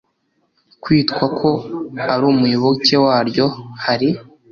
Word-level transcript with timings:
kwitwa 0.83 1.25
ko 1.39 1.49
ari 2.13 2.23
umuyoboke 2.31 2.95
waryo 3.05 3.45
hari 3.83 4.09